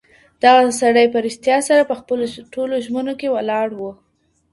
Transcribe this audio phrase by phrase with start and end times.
[0.43, 3.81] دغه سړی په رښتیا سره په خپلو ټولو ژمنو کي ولاړ و.